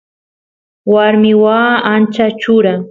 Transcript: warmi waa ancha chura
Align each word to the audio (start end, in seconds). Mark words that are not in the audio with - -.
warmi 0.91 1.33
waa 1.43 1.73
ancha 1.93 2.25
chura 2.41 2.73